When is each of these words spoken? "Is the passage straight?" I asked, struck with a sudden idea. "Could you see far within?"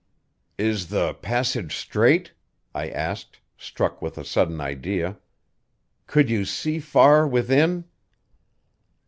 "Is 0.57 0.87
the 0.87 1.13
passage 1.13 1.75
straight?" 1.77 2.33
I 2.73 2.89
asked, 2.89 3.39
struck 3.55 4.01
with 4.01 4.17
a 4.17 4.25
sudden 4.25 4.59
idea. 4.59 5.19
"Could 6.07 6.27
you 6.27 6.43
see 6.43 6.79
far 6.79 7.27
within?" 7.27 7.83